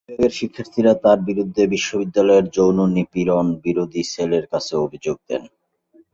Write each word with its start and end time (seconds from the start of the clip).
বিভাগের 0.09 0.33
শিক্ষার্থীরা 0.39 0.93
তাঁর 1.03 1.19
বিরুদ্ধে 1.27 1.63
বিশ্ববিদ্যালয়ের 1.73 2.45
যৌন 2.55 2.77
নিপীড়ন-বিরোধী 2.95 4.01
সেলের 4.11 4.45
কাছে 4.51 4.73
অভিযোগ 4.77 5.17
দেন। 5.29 5.43